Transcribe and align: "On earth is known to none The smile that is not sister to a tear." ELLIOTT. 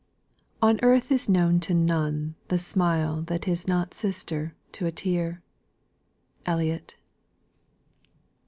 "On 0.63 0.79
earth 0.81 1.11
is 1.11 1.29
known 1.29 1.59
to 1.59 1.75
none 1.75 2.33
The 2.47 2.57
smile 2.57 3.21
that 3.27 3.47
is 3.47 3.67
not 3.67 3.93
sister 3.93 4.55
to 4.71 4.87
a 4.87 4.91
tear." 4.91 5.43
ELLIOTT. 6.47 6.95